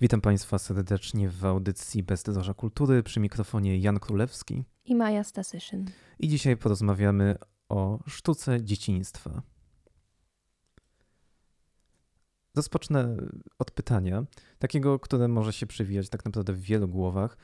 [0.00, 5.90] Witam Państwa serdecznie w audycji Bezdroża Kultury przy mikrofonie Jan Królewski i Maja Stasyszyn.
[6.18, 7.36] I dzisiaj porozmawiamy
[7.68, 9.42] o sztuce dzieciństwa.
[12.56, 13.16] Rozpocznę
[13.58, 14.24] od pytania,
[14.58, 17.36] takiego, które może się przewijać tak naprawdę w wielu głowach,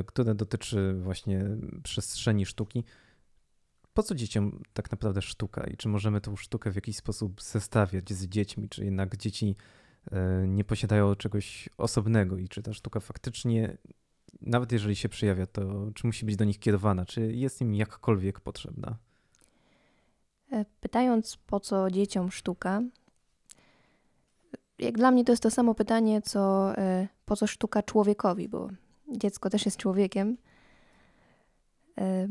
[0.00, 1.44] y, które dotyczy właśnie
[1.82, 2.84] przestrzeni sztuki.
[3.94, 8.12] Po co dzieciom tak naprawdę sztuka i czy możemy tą sztukę w jakiś sposób zestawiać
[8.12, 9.56] z dziećmi, czy jednak dzieci
[10.46, 13.76] nie posiadają czegoś osobnego i czy ta sztuka faktycznie,
[14.40, 18.40] nawet jeżeli się przejawia, to czy musi być do nich kierowana, czy jest im jakkolwiek
[18.40, 18.96] potrzebna?
[20.52, 22.82] E, pytając, po co dzieciom sztuka,
[24.78, 28.68] jak dla mnie to jest to samo pytanie, co e, po co sztuka człowiekowi, bo
[29.08, 30.36] dziecko też jest człowiekiem.
[31.98, 32.28] E,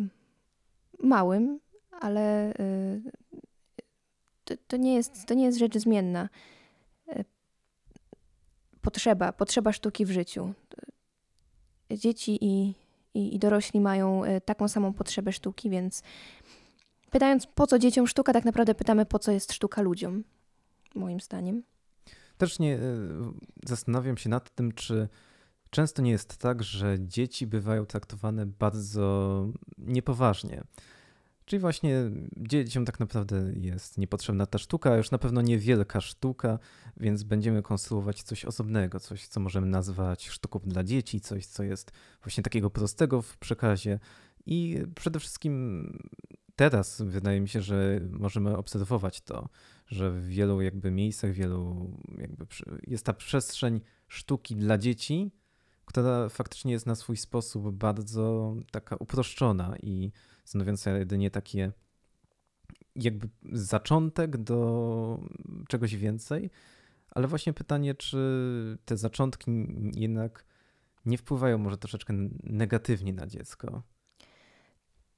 [1.04, 1.60] małym,
[1.92, 2.54] ale
[4.46, 6.30] to, to, nie jest, to nie jest rzecz zmienna.
[8.82, 10.54] Potrzeba, potrzeba sztuki w życiu.
[11.92, 12.76] Dzieci i,
[13.14, 16.04] i, i dorośli mają taką samą potrzebę sztuki, więc
[17.10, 20.24] Pytając, po co dzieciom sztuka, tak naprawdę pytamy, po co jest sztuka ludziom,
[20.96, 21.64] moim zdaniem.
[22.38, 22.82] Też nie e,
[23.66, 25.10] zastanawiam się nad tym, czy
[25.70, 30.64] często nie jest tak, że dzieci bywają traktowane bardzo niepoważnie.
[31.50, 36.60] Czyli właśnie dzieciom tak naprawdę jest niepotrzebna ta sztuka, już na pewno niewielka sztuka,
[36.98, 41.92] więc będziemy konstruować coś osobnego, coś, co możemy nazwać sztuką dla dzieci, coś, co jest
[42.24, 44.00] właśnie takiego prostego w przekazie.
[44.46, 45.84] I przede wszystkim
[46.56, 49.50] teraz wydaje mi się, że możemy obserwować to,
[49.88, 52.46] że w wielu jakby miejscach, wielu jakby
[52.88, 55.32] jest ta przestrzeń sztuki dla dzieci,
[55.86, 60.12] która faktycznie jest na swój sposób bardzo taka uproszczona i
[60.50, 61.72] stanowiąca jedynie takie
[62.96, 65.20] jakby zaczątek do
[65.68, 66.50] czegoś więcej,
[67.12, 69.52] ale właśnie pytanie, czy te zaczątki
[69.96, 70.46] jednak
[71.06, 73.84] nie wpływają może troszeczkę negatywnie na dziecko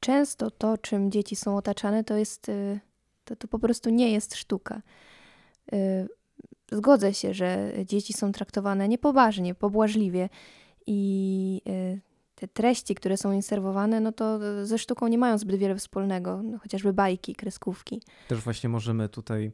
[0.01, 2.79] często to, czym dzieci są otaczane, to jest, y,
[3.25, 4.81] to, to po prostu nie jest sztuka.
[5.73, 6.07] Y,
[6.71, 10.29] zgodzę się, że dzieci są traktowane niepoważnie, pobłażliwie
[10.87, 12.01] i y,
[12.41, 16.57] te treści, które są inserwowane, no to ze sztuką nie mają zbyt wiele wspólnego, no
[16.57, 18.01] chociażby bajki, kreskówki.
[18.27, 19.51] Też właśnie możemy tutaj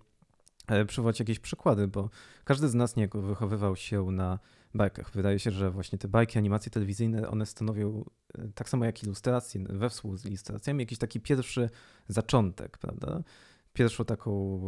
[0.67, 2.09] e, przywołać jakieś przykłady, bo
[2.43, 4.39] każdy z nas nie wychowywał się na
[4.73, 5.11] bajkach.
[5.11, 8.05] Wydaje się, że właśnie te bajki, animacje telewizyjne, one stanowią
[8.37, 11.69] e, tak samo jak ilustracje, we z ilustracjami, jakiś taki pierwszy
[12.07, 13.23] zaczątek, prawda?
[13.73, 14.61] Pierwszą taką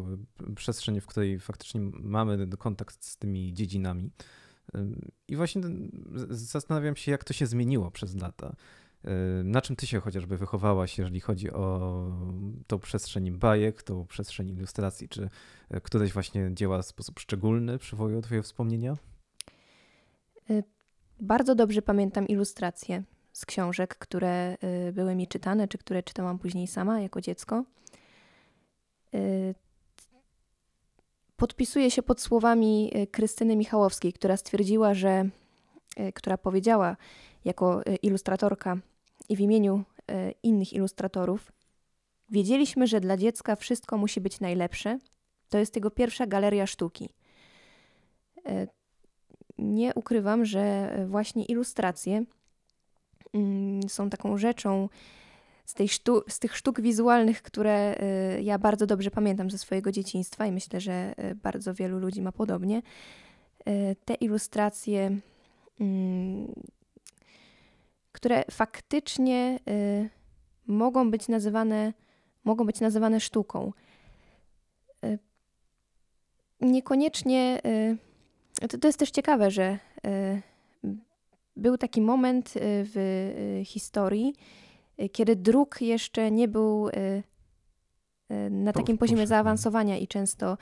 [0.50, 4.12] e, przestrzeń, w której faktycznie mamy kontakt z tymi dziedzinami.
[5.28, 5.62] I właśnie
[6.30, 8.56] zastanawiam się, jak to się zmieniło przez lata.
[9.04, 9.12] E,
[9.44, 12.06] na czym ty się chociażby wychowałaś, jeżeli chodzi o
[12.68, 15.10] tą przestrzeń bajek, tą przestrzeń ilustracji?
[15.10, 15.30] Czy
[15.84, 18.98] któreś właśnie dzieła w sposób szczególny przywołują twoje wspomnienia?
[20.50, 20.64] Y,
[21.20, 24.58] bardzo dobrze pamiętam ilustracje z książek, które
[24.88, 27.64] y, były mi czytane, czy które czytałam później sama jako dziecko.
[31.40, 35.30] Podpisuję się pod słowami Krystyny Michałowskiej, która stwierdziła, że,
[36.14, 36.98] która powiedziała
[37.46, 38.78] jako ilustratorka
[39.30, 39.84] i w imieniu
[40.44, 41.52] innych ilustratorów,
[42.30, 45.00] wiedzieliśmy, że dla dziecka wszystko musi być najlepsze.
[45.50, 47.10] To jest jego pierwsza galeria sztuki
[49.60, 52.24] nie ukrywam, że właśnie ilustracje
[53.34, 54.90] mm, są taką rzeczą
[55.70, 57.96] z, tej sztu- z tych sztuk wizualnych, które
[58.38, 62.22] y, ja bardzo dobrze pamiętam ze swojego dzieciństwa i myślę, że y, bardzo wielu ludzi
[62.22, 62.82] ma podobnie.
[63.68, 65.18] Y, te ilustracje,
[65.80, 66.54] mm,
[68.12, 69.60] które faktycznie
[70.68, 71.94] mogą być nazywane,
[72.44, 73.74] mogą być nazywane sztuką.
[76.62, 77.62] Niekoniecznie
[78.70, 79.78] to, to jest też ciekawe, że
[81.56, 84.34] był taki moment w historii,
[85.12, 86.90] kiedy druk jeszcze nie był
[88.50, 90.58] na takim poziomie zaawansowania i często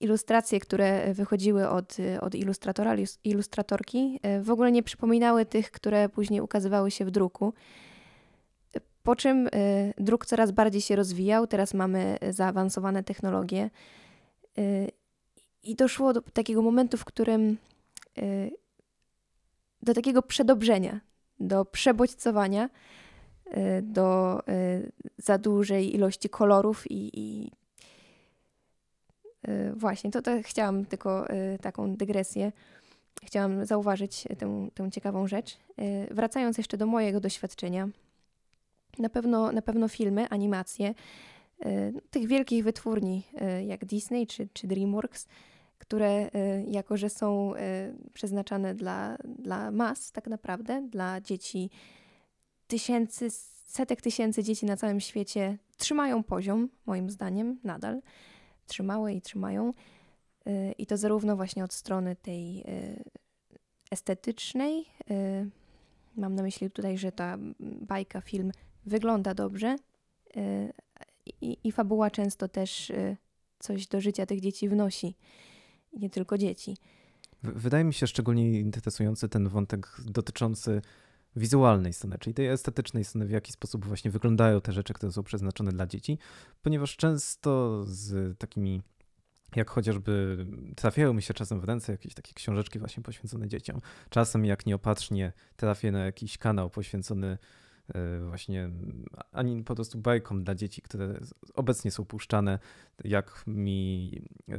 [0.00, 6.90] ilustracje, które wychodziły od, od ilustratora, ilustratorki, w ogóle nie przypominały tych, które później ukazywały
[6.90, 7.54] się w druku.
[9.02, 9.48] Po czym
[9.98, 13.70] druk coraz bardziej się rozwijał, teraz mamy zaawansowane technologie
[15.66, 17.56] i doszło do takiego momentu, w którym
[18.18, 18.50] y,
[19.82, 21.00] do takiego przedobrzenia,
[21.40, 22.68] do przebodźcowania, y,
[23.82, 27.50] do y, za dużej ilości kolorów i, i
[29.76, 31.26] właśnie, to, to chciałam tylko
[31.60, 32.52] taką dygresję.
[33.24, 35.58] Chciałam zauważyć tę, tę ciekawą rzecz.
[36.10, 37.88] Wracając jeszcze do mojego doświadczenia,
[38.98, 40.94] na pewno, na pewno filmy, animacje
[42.10, 43.22] tych wielkich wytwórni
[43.66, 45.26] jak Disney czy, czy DreamWorks
[45.78, 46.30] które
[46.66, 47.52] jako, że są
[48.14, 51.70] przeznaczane dla, dla mas tak naprawdę, dla dzieci
[52.66, 53.30] tysięcy,
[53.66, 58.00] setek tysięcy dzieci na całym świecie trzymają poziom, moim zdaniem, nadal.
[58.66, 59.72] Trzymały i trzymają.
[60.78, 62.64] I to zarówno właśnie od strony tej
[63.90, 64.84] estetycznej.
[66.16, 68.52] Mam na myśli tutaj, że ta bajka, film
[68.86, 69.76] wygląda dobrze
[71.40, 72.92] i, i fabuła często też
[73.58, 75.14] coś do życia tych dzieci wnosi.
[75.92, 76.76] Nie tylko dzieci.
[77.42, 80.82] Wydaje mi się szczególnie interesujący ten wątek dotyczący
[81.36, 85.22] wizualnej strony, czyli tej estetycznej strony, w jaki sposób właśnie wyglądają te rzeczy, które są
[85.22, 86.18] przeznaczone dla dzieci,
[86.62, 88.82] ponieważ często z takimi
[89.56, 90.46] jak chociażby
[90.76, 93.80] trafiają mi się czasem w ręce jakieś takie książeczki właśnie poświęcone dzieciom.
[94.10, 97.38] Czasem jak nieopatrznie trafię na jakiś kanał poświęcony
[97.94, 98.70] e, właśnie
[99.32, 101.20] ani po prostu bajkom dla dzieci, które
[101.54, 102.58] obecnie są puszczane,
[103.04, 104.10] jak mi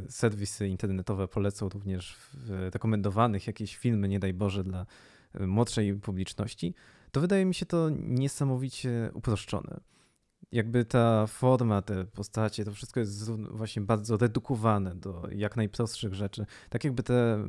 [0.09, 4.85] serwisy internetowe polecą również w rekomendowanych jakieś filmy, nie daj Boże, dla
[5.39, 6.73] młodszej publiczności,
[7.11, 9.79] to wydaje mi się to niesamowicie uproszczone
[10.51, 16.45] jakby ta forma, te postacie, to wszystko jest właśnie bardzo redukowane do jak najprostszych rzeczy.
[16.69, 17.47] Tak jakby te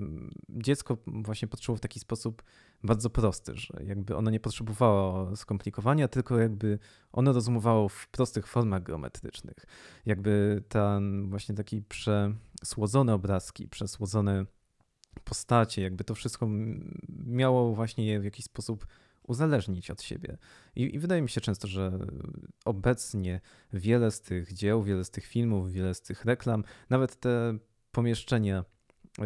[0.49, 2.43] dziecko właśnie patrzyło w taki sposób
[2.83, 6.79] bardzo prosty, że jakby ono nie potrzebowało skomplikowania, tylko jakby
[7.13, 9.57] ono rozumowało w prostych formach geometrycznych.
[10.07, 14.47] Jakby ten właśnie taki przesłodzone obrazki, przesłodzone
[15.21, 16.49] postacie, jakby to wszystko
[17.27, 18.87] miało właśnie je w jakiś sposób
[19.29, 20.39] uzależnić od siebie.
[20.77, 21.99] I, I, wydaje mi się często, że
[22.65, 23.41] obecnie
[23.73, 27.59] wiele z tych dzieł, wiele z tych filmów, wiele z tych reklam, nawet te
[27.93, 28.65] pomieszczenia
[29.19, 29.25] e,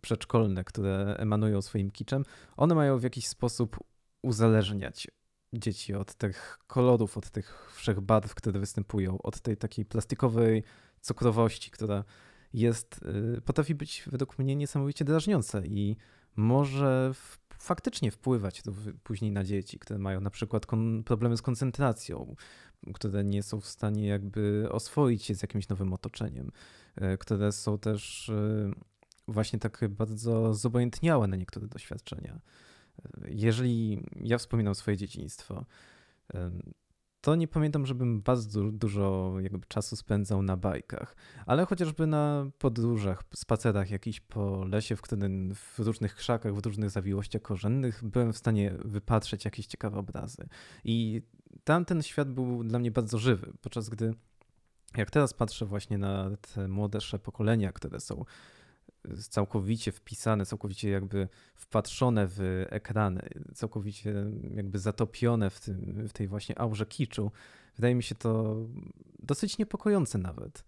[0.00, 2.24] przedszkolne, które emanują swoim kiczem,
[2.56, 3.78] one mają w jakiś sposób
[4.22, 5.08] uzależniać
[5.52, 10.62] dzieci od tych kolorów, od tych wszech barw, które występują, od tej takiej plastikowej
[11.00, 12.04] cukrowości, która
[12.52, 13.00] jest,
[13.36, 15.96] e, potrafi być według mnie niesamowicie drażniąca i
[16.36, 18.72] może w faktycznie wpływać to
[19.02, 20.66] później na dzieci, które mają na przykład
[21.04, 22.36] problemy z koncentracją,
[22.94, 26.50] które nie są w stanie jakby oswoić się z jakimś nowym otoczeniem,
[26.96, 28.72] e, które są też e,
[29.28, 32.40] właśnie tak bardzo zobojętniałe na niektóre doświadczenia.
[33.28, 35.64] Jeżeli ja wspominam swoje dzieciństwo,
[37.20, 41.16] to nie pamiętam, żebym bardzo dużo jakby czasu spędzał na bajkach,
[41.46, 46.90] ale chociażby na podróżach, spacerach jakiś po lesie, w którym w różnych krzakach, w różnych
[46.90, 50.48] zawiłościach korzennych byłem w stanie wypatrzeć jakieś ciekawe obrazy.
[50.84, 51.22] I
[51.64, 54.14] tamten świat był dla mnie bardzo żywy, podczas gdy
[54.96, 58.24] jak teraz patrzę właśnie na te młodsze pokolenia, które są
[59.16, 64.14] całkowicie wpisane, całkowicie jakby wpatrzone w ekrany, całkowicie
[64.54, 67.30] jakby zatopione w, tym, w tej właśnie aurze kiczu.
[67.76, 68.56] Wydaje mi się to
[69.18, 70.64] dosyć niepokojące nawet.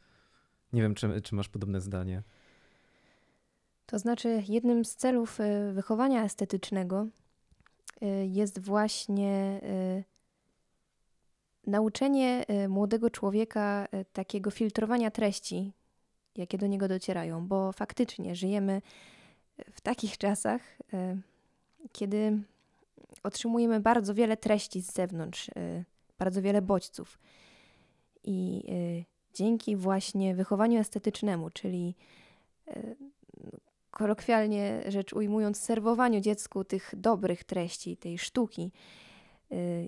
[0.72, 2.22] Nie wiem, czy, czy masz podobne zdanie.
[3.86, 7.06] To znaczy, jednym z celów y, wychowania estetycznego
[8.02, 10.04] y, jest właśnie y,
[11.66, 15.72] nauczenie młodego człowieka takiego filtrowania treści,
[16.36, 18.82] jakie do niego docierają, bo faktycznie żyjemy
[19.70, 20.60] w takich czasach,
[20.92, 21.16] e,
[21.92, 22.38] kiedy
[23.22, 25.84] otrzymujemy bardzo wiele treści z zewnątrz, e,
[26.18, 27.18] bardzo wiele bodźców.
[28.24, 29.04] I e,
[29.34, 31.94] dzięki właśnie wychowaniu estetycznemu, czyli
[33.90, 38.72] kolokwialnie rzecz ujmując, serwowaniu dziecku tych dobrych treści, tej sztuki,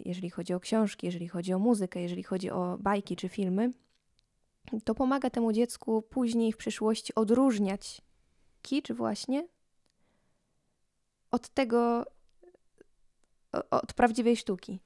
[0.04, 3.70] jeżeli chodzi o książki, jeżeli chodzi o muzykę, jeżeli chodzi o bajki czy filmy,
[4.84, 8.02] to pomaga temu dziecku później w przyszłości odróżniać
[8.62, 9.48] kicz właśnie
[11.30, 12.04] od tego,
[13.70, 14.80] od prawdziwej sztuki.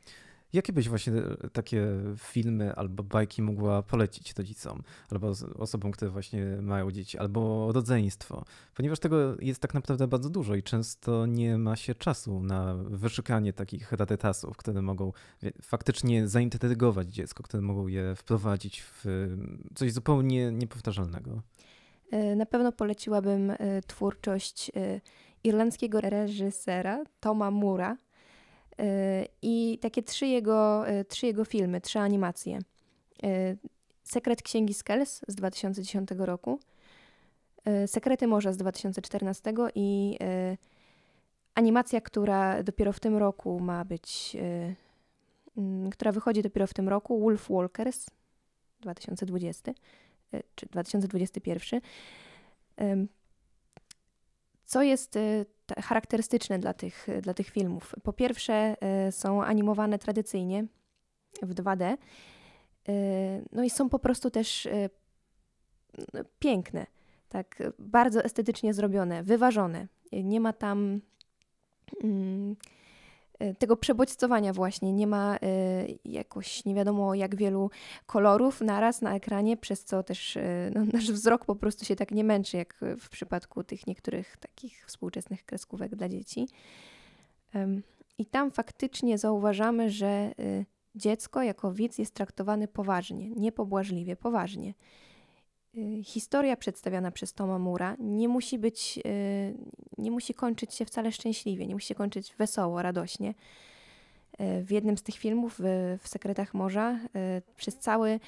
[0.53, 1.87] Jakie byś właśnie e, takie
[2.19, 8.45] filmy albo bajki mogła polecić rodzicom, albo osobom, które właśnie mają dzieci, albo rodzeństwo?
[8.75, 13.53] Ponieważ tego jest tak naprawdę bardzo dużo i często nie ma się czasu na wyszukanie
[13.53, 15.13] takich rarytasów, które mogą
[15.63, 19.05] faktycznie zaintrygować dziecko, które mogą je wprowadzić w
[19.75, 21.43] coś zupełnie niepowtarzalnego.
[22.11, 24.73] E, na pewno poleciłabym e, twórczość
[25.45, 27.97] irlandzkiego reżysera Toma Mura,
[29.43, 32.59] i takie trzy jego, e, trzy jego filmy, trzy animacje.
[33.23, 33.57] E,
[34.03, 36.61] Sekret Księgi Skells z 2010 roku,
[37.65, 40.19] e, Sekrety Morza z 2014 i
[41.55, 44.37] animacja, która dopiero w tym roku ma być,
[45.93, 48.07] która wychodzi dopiero w tym roku, Wolf Walkers
[48.81, 49.73] 2020
[50.55, 51.81] czy 2021.
[54.67, 55.19] Co jest
[55.81, 57.95] charakterystyczne dla tych, dla tych filmów.
[58.03, 58.77] Po pierwsze,
[59.09, 60.67] y, są animowane tradycyjnie
[61.43, 61.97] w 2D,
[62.89, 64.91] y, no i są po prostu też y,
[66.39, 66.87] piękne.
[67.29, 69.89] tak bardzo estetycznie zrobione, wyważone.
[70.13, 71.01] Nie ma tam
[72.05, 72.57] mm,
[73.59, 77.71] tego przebodźcowania właśnie, nie ma y, jakoś nie wiadomo jak wielu
[78.07, 82.11] kolorów naraz na ekranie, przez co też y, no, nasz wzrok po prostu się tak
[82.11, 86.49] nie męczy, jak w przypadku tych niektórych takich współczesnych kreskówek dla dzieci.
[88.19, 94.75] I tam faktycznie zauważamy, że y, dziecko jako widz jest traktowany poważnie, nie pobłażliwie, poważnie.
[95.75, 99.55] Y, historia przedstawiana przez Toma Mura nie musi być, y,
[99.99, 103.35] nie musi kończyć się wcale szczęśliwie, nie musi się kończyć wesoło, radośnie.
[104.41, 105.61] Y, w jednym z tych filmów,
[105.99, 106.99] w, Sekretach Morza,
[107.57, 108.21] przez cały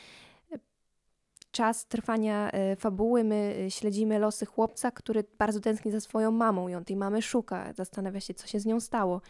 [1.51, 6.85] czas trwania fabuły my śledzimy losy chłopca, który bardzo tęskni za swoją mamą i on
[6.85, 9.21] tej mamy szuka, zastanawia się, co się z nią stało.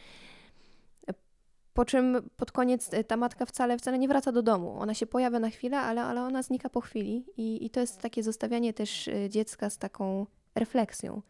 [1.78, 4.76] Po czym pod koniec e, ta matka wcale, wcale nie wraca do domu.
[4.78, 7.24] Ona się pojawia na chwilę, ale, ale ona znika po chwili.
[7.36, 11.22] I, I to jest takie zostawianie też e, dziecka z taką refleksją.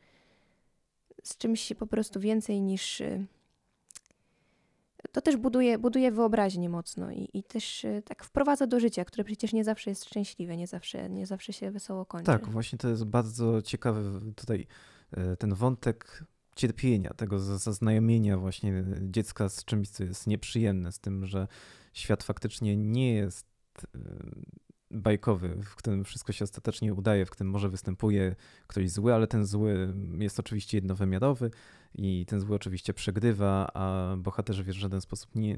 [1.23, 3.01] Z czymś po prostu więcej niż.
[3.01, 3.27] E,
[5.13, 9.53] to też buduje, buduje wyobraźnię mocno i, i też tak wprowadza do życia, które przecież
[9.53, 12.27] nie zawsze jest szczęśliwe, nie zawsze, nie zawsze się wesoło kończy.
[12.27, 14.67] Tak, właśnie to jest bardzo ciekawy tutaj
[15.39, 16.25] ten wątek
[16.57, 21.49] cierpienia, tego zaznajomienia właśnie dziecka z czymś, co jest nieprzyjemne, z tym, że
[21.93, 23.47] świat faktycznie nie jest
[24.91, 29.47] bajkowy, w którym wszystko się ostatecznie udaje, w którym może występuje ktoś zły, ale ten
[29.47, 31.51] zły jest oczywiście jednowymiarowy
[31.95, 35.57] i ten zły oczywiście przegrywa, a bohaterzy w żaden sposób nie,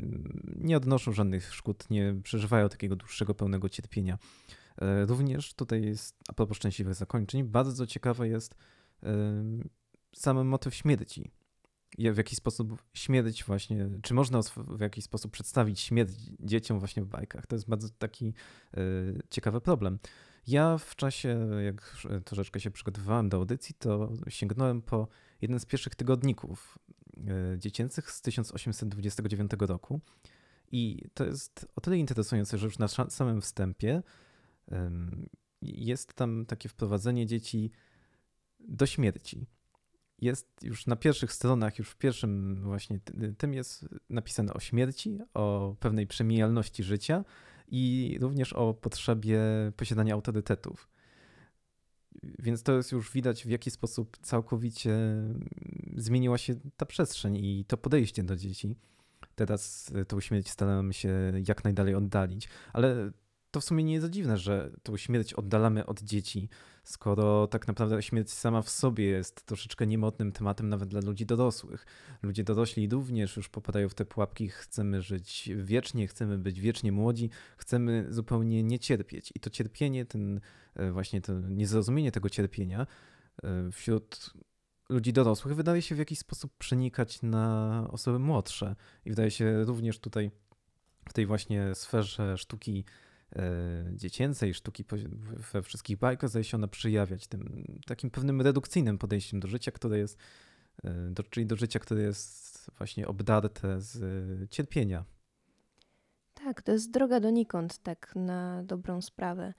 [0.57, 4.19] nie odnoszą żadnych szkód, nie przeżywają takiego dłuższego, pełnego cierpienia.
[4.79, 8.55] E, również tutaj jest, a propos szczęśliwych zakończeń, bardzo ciekawe jest
[10.13, 11.31] sam motyw śmierci.
[11.99, 17.07] W jaki sposób śmierć właśnie, czy można w jakiś sposób przedstawić śmierć dzieciom właśnie w
[17.07, 17.47] bajkach?
[17.47, 18.35] To jest bardzo taki
[18.77, 19.99] y, ciekawy problem.
[20.47, 25.09] Ja w czasie, jak troszeczkę się przygotowywałem do audycji, to sięgnąłem po
[25.41, 26.79] jeden z pierwszych tygodników
[27.55, 30.01] y, dziecięcych z 1829 roku.
[30.73, 34.03] I to jest o tyle interesujące, że już na samym wstępie
[35.63, 37.71] jest tam takie wprowadzenie dzieci
[38.61, 39.47] do śmierci
[40.21, 43.01] jest już na pierwszych stronach, już w pierwszym właśnie
[43.39, 47.25] tym jest napisane o śmierci, o pewnej przemijalności życia
[47.69, 49.41] i również o potrzebie
[49.77, 50.89] posiadania autorytetów.
[52.39, 54.93] Więc to jest już widać, w jaki sposób całkowicie
[55.97, 58.77] zmieniła się ta przestrzeń i to podejście do dzieci.
[59.35, 63.11] Teraz tą śmierć staramy się jak najdalej oddalić, ale
[63.51, 66.49] to w sumie nie jest dziwne, że tą śmierć oddalamy od dzieci,
[66.85, 71.87] skoro tak naprawdę śmierć sama w sobie jest troszeczkę niemodnym tematem nawet dla ludzi dorosłych.
[72.23, 77.31] Ludzie dorośli również już popadają w te pułapki, chcemy żyć wiecznie, chcemy być wiecznie młodzi,
[77.57, 79.33] chcemy zupełnie nie cierpieć.
[79.35, 80.41] I to cierpienie, ten
[80.75, 82.87] e, właśnie to niezrozumienie tego cierpienia
[83.43, 84.35] e, wśród
[84.89, 88.77] ludzi dorosłych wydaje się w jakiś sposób przenikać na osoby młodsze.
[89.05, 90.31] I wydaje się również tutaj
[91.09, 92.85] w tej właśnie sferze sztuki
[93.93, 94.85] dziecięcej sztuki
[95.53, 99.99] we wszystkich bajkach zdaje się ona przyjawiać tym takim pewnym redukcyjnym podejściem do życia, które
[99.99, 100.19] jest,
[100.85, 105.05] e, do, czyli do życia, które jest właśnie obdarte z cierpienia.
[106.35, 109.55] Tak, to jest droga donikąd, tak na dobrą sprawę.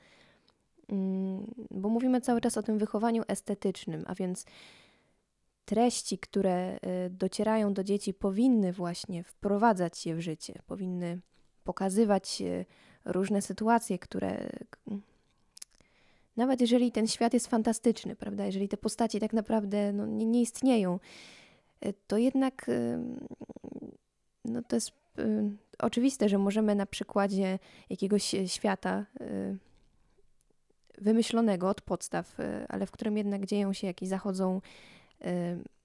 [0.90, 4.46] Mm, bo mówimy cały czas o tym wychowaniu estetycznym, a więc
[5.66, 11.22] treści, które e, docierają do dzieci, powinny właśnie wprowadzać je w życie, powinny
[11.64, 12.42] pokazywać
[13.06, 14.50] różne sytuacje, które
[16.38, 20.42] nawet jeżeli ten świat jest fantastyczny, prawda, jeżeli te postacie tak naprawdę no, nie, nie
[20.42, 21.00] istnieją,
[21.82, 22.72] e, to jednak
[24.46, 29.06] no, to jest y, oczywiste, że możemy na przykładzie jakiegoś świata
[30.98, 32.38] wymyślonego od podstaw,
[32.70, 34.62] ale w którym jednak dzieją się jakieś, zachodzą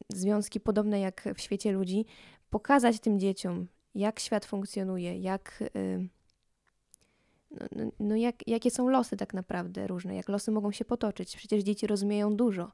[0.08, 2.04] związki podobne jak w świecie ludzi,
[2.50, 5.64] pokazać tym dzieciom, jak świat funkcjonuje, jak
[7.60, 11.36] no, no, no jak, jakie są losy tak naprawdę różne, jak losy mogą się potoczyć.
[11.36, 12.72] Przecież dzieci rozumieją dużo.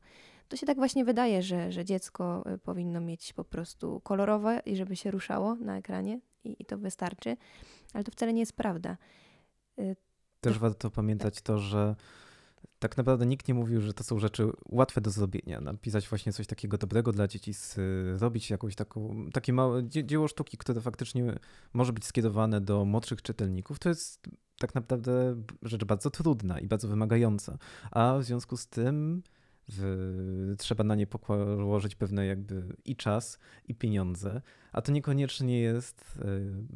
[0.49, 4.77] To się tak właśnie wydaje, że, że dziecko y, powinno mieć po prostu kolorowe i
[4.77, 7.37] żeby się ruszało na ekranie i, i to wystarczy,
[7.93, 8.97] ale to wcale nie jest prawda.
[9.79, 9.97] Y,
[10.41, 11.43] Też to, warto pamiętać tak.
[11.43, 11.97] to, że
[12.79, 15.61] tak naprawdę nikt nie mówił, że to są rzeczy łatwe do zrobienia.
[15.61, 17.53] Napisać właśnie coś takiego dobrego dla dzieci,
[18.15, 21.39] zrobić jakąś taką, takie małe dzieło sztuki, które faktycznie
[21.73, 24.29] może być skierowane do młodszych czytelników, to jest
[24.63, 27.59] tak naprawdę rzecz bardzo trudna i bardzo wymagająca.
[27.91, 29.23] A w związku z tym
[29.69, 33.39] w, trzeba na nie położyć pewne jakby i czas,
[33.69, 34.43] i pieniądze,
[34.73, 36.25] a to niekoniecznie jest e,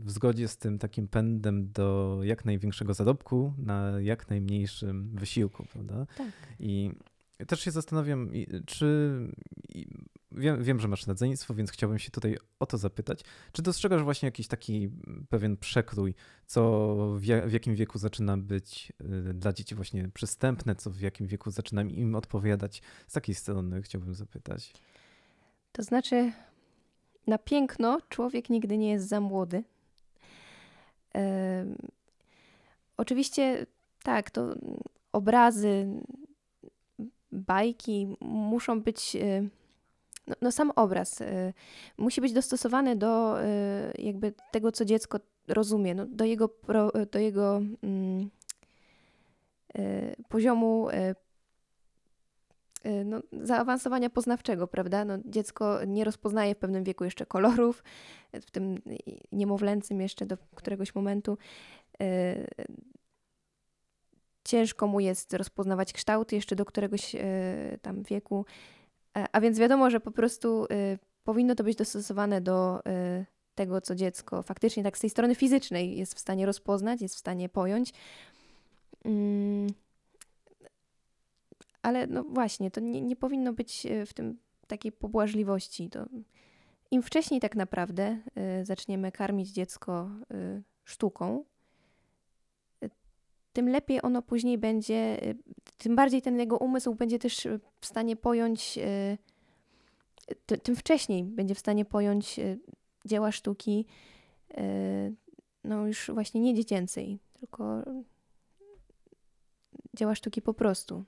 [0.04, 6.06] w zgodzie z tym takim pędem do jak największego zarobku na jak najmniejszym wysiłku, prawda?
[6.16, 6.32] Tak.
[6.60, 6.90] I
[7.46, 8.30] też się zastanawiam,
[8.66, 9.18] czy
[10.36, 13.20] wiem, wiem, że masz nadzornictwo, więc chciałbym się tutaj o to zapytać.
[13.52, 14.90] Czy dostrzegasz właśnie jakiś taki
[15.28, 16.14] pewien przekrój,
[16.46, 18.92] co w, w jakim wieku zaczyna być
[19.30, 22.82] y, dla dzieci właśnie przystępne, co w jakim wieku zaczyna im odpowiadać?
[23.06, 24.72] Z takiej strony chciałbym zapytać.
[25.72, 26.32] To znaczy,
[27.26, 29.64] na piękno człowiek nigdy nie jest za młody.
[31.14, 31.20] Yy,
[32.96, 33.66] oczywiście
[34.02, 34.54] tak, to
[35.12, 35.86] obrazy,
[37.32, 39.14] bajki muszą być.
[39.14, 39.50] Yy,
[40.26, 41.52] no, no, sam obraz y,
[41.98, 43.46] musi być dostosowany do y,
[43.98, 45.18] jakby tego, co dziecko
[45.48, 48.30] rozumie, no, do jego, pro, do jego mm,
[49.78, 51.14] y, poziomu y,
[52.90, 55.04] y, no, zaawansowania poznawczego, prawda?
[55.04, 57.84] No, dziecko nie rozpoznaje w pewnym wieku jeszcze kolorów,
[58.32, 58.78] w tym
[59.32, 61.38] niemowlęcym jeszcze do któregoś momentu.
[62.02, 62.46] Y,
[64.44, 67.16] ciężko mu jest rozpoznawać kształty jeszcze do któregoś
[67.82, 68.44] tam wieku.
[69.16, 73.80] E, a więc wiadomo, że po prostu y, powinno to być dostosowane do y, tego,
[73.80, 77.48] co dziecko faktycznie tak z tej strony fizycznej jest w stanie rozpoznać, jest w stanie
[77.48, 77.92] pojąć.
[79.04, 79.66] Mm,
[81.82, 85.90] ale no właśnie, to nie, nie powinno być y, w tym takiej pobłażliwości.
[85.90, 86.06] To
[86.90, 88.18] Im wcześniej tak naprawdę
[88.62, 90.10] zaczniemy karmić dziecko
[90.84, 91.44] sztuką,
[93.52, 95.20] tym lepiej ono później będzie,
[95.86, 101.54] tym bardziej ten jego umysł będzie też y, w stanie pojąć, y, tym wcześniej będzie
[101.54, 102.40] w stanie pojąć
[103.04, 103.86] dzieła sztuki,
[105.64, 107.82] no już właśnie nie dziecięcej, tylko
[109.94, 111.04] dzieła sztuki po prostu.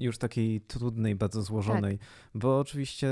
[0.00, 2.08] Już takiej trudnej, bardzo złożonej, tak.
[2.34, 3.08] bo oczywiście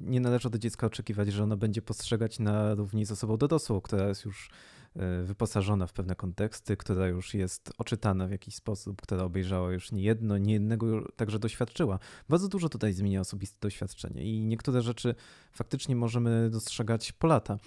[0.00, 4.08] nie należy od dziecka oczekiwać, że ono będzie postrzegać na równi z osobą dorosłą, która
[4.08, 4.50] jest już
[4.96, 9.92] E, wyposażona w pewne konteksty, która już jest oczytana w jakiś sposób, która obejrzała już
[9.92, 11.98] nie jedno, nie jednego także doświadczyła.
[12.28, 15.14] Bardzo dużo tutaj zmienia osobiste doświadczenie i niektóre rzeczy
[15.52, 17.60] faktycznie możemy dostrzegać po latach.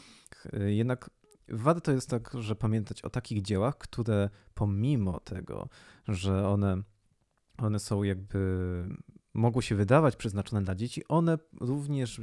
[0.54, 1.10] E, jednak
[1.48, 5.70] warto jest tak, że pamiętać o takich dziełach, które pomimo tego,
[6.08, 6.84] że one,
[7.58, 8.40] one są jakby
[9.34, 12.22] mogą się wydawać przeznaczone dla dzieci, one również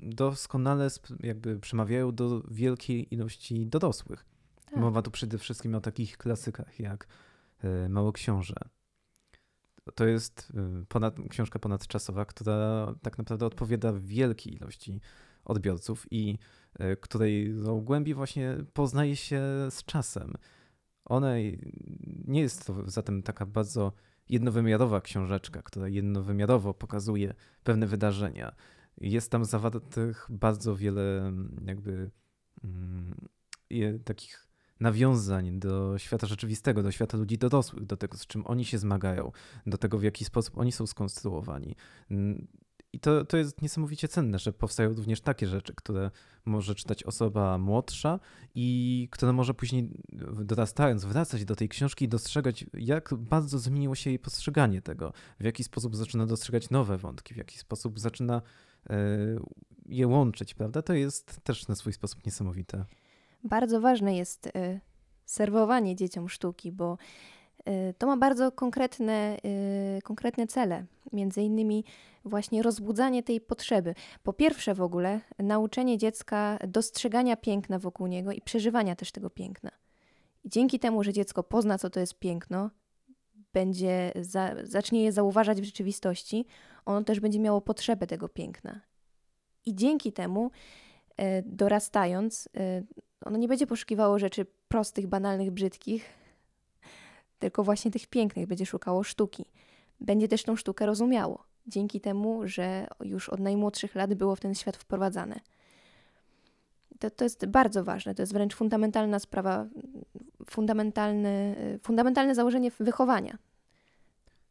[0.00, 0.88] doskonale
[1.20, 4.24] jakby przemawiają do wielkiej ilości dorosłych.
[4.66, 4.80] Tak.
[4.80, 7.06] Mowa tu przede wszystkim o takich klasykach jak
[7.62, 8.54] e, Mało Książę.
[9.94, 15.00] To jest e, ponad, książka ponadczasowa, która tak naprawdę odpowiada wielkiej ilości
[15.44, 16.38] odbiorców i
[16.78, 20.34] e, której głębiej właśnie poznaje się z czasem.
[21.04, 21.34] Ona
[22.24, 23.92] nie jest to zatem taka bardzo
[24.28, 27.34] jednowymiarowa książeczka, która jednowymiarowo pokazuje
[27.64, 28.54] pewne wydarzenia
[29.00, 32.10] jest tam zawartych bardzo wiele mm, jakby
[32.64, 33.28] mm,
[34.04, 34.48] takich
[34.80, 39.32] nawiązań do świata rzeczywistego, do świata ludzi dorosłych, do tego, z czym oni się zmagają,
[39.66, 41.76] do tego, w jaki sposób oni są skonstruowani.
[42.96, 46.10] I to, to jest niesamowicie cenne, że powstają również takie rzeczy, które
[46.44, 48.20] może czytać osoba młodsza
[48.54, 49.90] i która może później
[50.44, 55.44] dorastając wracać do tej książki i dostrzegać, jak bardzo zmieniło się jej postrzeganie tego, w
[55.44, 58.42] jaki sposób zaczyna dostrzegać nowe wątki, w jaki sposób zaczyna
[58.90, 58.96] E,
[59.86, 60.82] je łączyć, prawda?
[60.82, 62.84] To jest też na swój sposób niesamowite.
[63.44, 64.80] Bardzo ważne jest e,
[65.24, 66.98] serwowanie dzieciom sztuki, bo
[67.98, 69.36] to ma bardzo konkretne,
[70.04, 70.84] konkretne cele.
[71.12, 71.84] Między innymi
[72.24, 73.94] właśnie rozbudzanie tej potrzeby.
[74.22, 79.70] Po pierwsze w ogóle nauczenie dziecka dostrzegania piękna wokół niego i przeżywania też tego piękna.
[80.44, 82.70] Dzięki temu, że dziecko pozna, co to jest piękno,
[83.52, 86.46] będzie za, zacznie je zauważać w rzeczywistości,
[86.84, 88.80] ono też będzie miało potrzebę tego piękna.
[89.66, 90.50] I dzięki temu,
[91.16, 92.82] e, dorastając, e,
[93.24, 96.25] ono nie będzie poszukiwało rzeczy prostych, banalnych, brzydkich,
[97.38, 99.44] tylko właśnie tych pięknych, będzie szukało sztuki.
[100.00, 104.54] Będzie też tą sztukę rozumiało, dzięki temu, że już od najmłodszych lat było w ten
[104.54, 105.40] świat wprowadzane.
[106.98, 109.66] To, to jest bardzo ważne, to jest wręcz fundamentalna sprawa,
[110.50, 113.38] fundamentalne, fundamentalne założenie wychowania.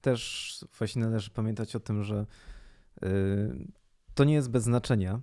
[0.01, 2.25] Też właśnie należy pamiętać o tym, że
[3.01, 3.09] yy,
[4.15, 5.21] to nie jest bez znaczenia,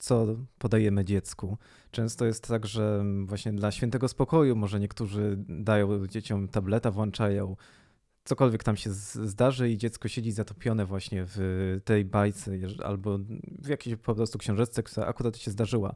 [0.00, 0.26] co
[0.58, 1.58] podajemy dziecku.
[1.90, 7.56] Często jest tak, że właśnie dla świętego spokoju może niektórzy dają dzieciom tableta, włączają
[8.24, 11.38] cokolwiek tam się zdarzy i dziecko siedzi zatopione właśnie w
[11.84, 12.52] tej bajce
[12.84, 13.18] albo
[13.62, 15.94] w jakiejś po prostu książeczce, która akurat się zdarzyła.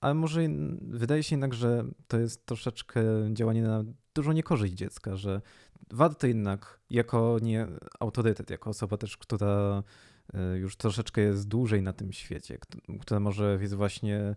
[0.00, 0.40] Ale może
[0.82, 3.84] wydaje się jednak, że to jest troszeczkę działanie na
[4.14, 5.40] dużo niekorzyść dziecka, że
[5.90, 7.66] warto jednak jako nie
[8.00, 9.82] autorytet, jako osoba też, która
[10.54, 12.58] już troszeczkę jest dłużej na tym świecie,
[13.00, 14.34] która może jest właśnie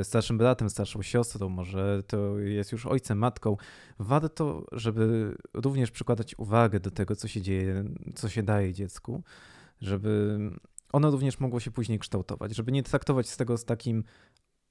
[0.00, 3.56] y, starszym bratem, starszą siostrą, może to jest już ojcem, matką,
[3.98, 9.22] warto, żeby również przykładać uwagę do tego, co się dzieje, co się daje dziecku,
[9.80, 10.38] żeby
[10.92, 14.04] ono również mogło się później kształtować, żeby nie traktować z tego z takim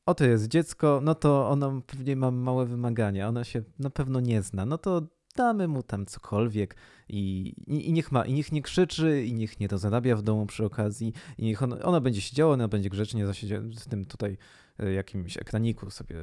[0.05, 4.41] oto jest dziecko, no to ono pewnie ma małe wymagania, ono się na pewno nie
[4.41, 5.01] zna, no to
[5.35, 6.75] damy mu tam cokolwiek
[7.09, 10.21] i, i, i, niech ma, i niech nie krzyczy, i niech nie to zarabia w
[10.21, 14.37] domu przy okazji, i niech ona będzie siedziała, ona będzie grzecznie w tym tutaj
[14.79, 16.15] e, jakimś ekraniku sobie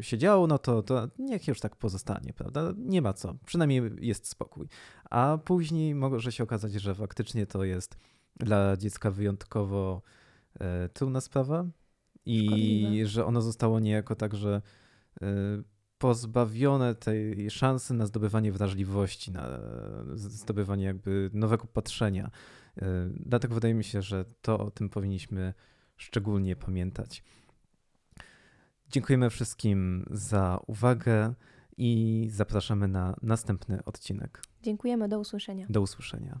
[0.00, 2.72] siedziało, no to, to niech już tak pozostanie, prawda?
[2.76, 4.68] Nie ma co, przynajmniej jest spokój.
[5.10, 7.96] A później może się okazać, że faktycznie to jest
[8.36, 10.02] dla dziecka wyjątkowo
[10.60, 11.66] e, trudna sprawa
[12.26, 13.06] i Szkodliwe.
[13.06, 14.62] że ono zostało niejako tak, że
[15.22, 15.26] e,
[15.98, 19.60] pozbawione tej szansy na zdobywanie wrażliwości, na
[20.14, 22.30] zdobywanie jakby nowego patrzenia.
[22.76, 25.54] E, dlatego wydaje mi się, że to o tym powinniśmy
[25.96, 27.24] szczególnie pamiętać.
[28.88, 31.34] Dziękujemy wszystkim za uwagę
[31.76, 34.42] i zapraszamy na następny odcinek.
[34.62, 35.66] Dziękujemy, do usłyszenia.
[35.70, 36.40] Do usłyszenia.